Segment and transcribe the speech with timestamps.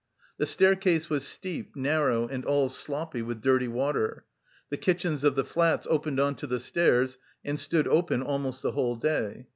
[0.39, 4.25] The staircase was steep, narrow and all sloppy with dirty water.
[4.71, 8.71] The kitchens of the flats opened on to the stairs and stood open almost the
[8.71, 9.45] whole day.